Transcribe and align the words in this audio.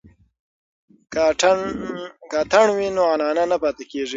که 2.31 2.39
اتڼ 2.41 2.67
وي 2.77 2.87
نو 2.95 3.03
عنعنه 3.13 3.43
نه 3.51 3.57
پاتې 3.63 3.83
کیږي. 3.91 4.09